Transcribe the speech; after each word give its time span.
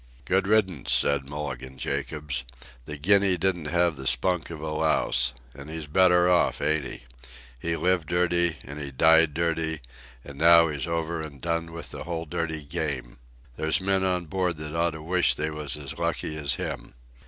"Good 0.25 0.47
riddance," 0.47 0.91
said 0.91 1.29
Mulligan 1.29 1.77
Jacobs. 1.77 2.43
"The 2.85 2.97
Guinea 2.97 3.37
didn't 3.37 3.65
have 3.65 3.95
the 3.97 4.07
spunk 4.07 4.49
of 4.49 4.59
a 4.59 4.71
louse. 4.71 5.31
And 5.53 5.69
he's 5.69 5.85
better 5.85 6.27
off, 6.27 6.59
ain't 6.59 6.85
he? 6.85 7.03
He 7.59 7.75
lived 7.75 8.07
dirty, 8.07 8.57
an' 8.65 8.79
he 8.79 8.89
died 8.89 9.35
dirty, 9.35 9.81
an' 10.25 10.37
now 10.39 10.69
he's 10.69 10.87
over 10.87 11.21
an' 11.23 11.37
done 11.37 11.71
with 11.71 11.91
the 11.91 12.05
whole 12.05 12.25
dirty 12.25 12.65
game. 12.65 13.19
There's 13.57 13.79
men 13.79 14.03
on 14.03 14.25
board 14.25 14.57
that 14.57 14.75
oughta 14.75 15.03
wish 15.03 15.35
they 15.35 15.51
was 15.51 15.77
as 15.77 15.99
lucky 15.99 16.35
as 16.35 16.55
him. 16.55 16.95